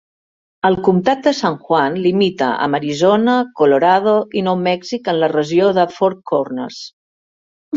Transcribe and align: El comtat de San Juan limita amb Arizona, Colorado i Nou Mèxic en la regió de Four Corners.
El 0.69 0.75
comtat 0.85 1.19
de 1.27 1.33
San 1.39 1.57
Juan 1.67 1.97
limita 2.05 2.47
amb 2.67 2.79
Arizona, 2.79 3.35
Colorado 3.61 4.17
i 4.41 4.43
Nou 4.49 4.59
Mèxic 4.71 5.13
en 5.15 5.21
la 5.25 5.31
regió 5.35 5.69
de 5.81 5.89
Four 5.99 6.19
Corners. 6.33 6.83